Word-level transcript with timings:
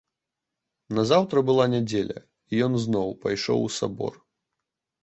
Назаўтра 0.99 1.43
была 1.51 1.65
нядзеля, 1.75 2.19
і 2.51 2.65
ён 2.69 2.73
зноў 2.87 3.07
пайшоў 3.23 3.59
у 3.69 3.73
сабор. 3.81 4.13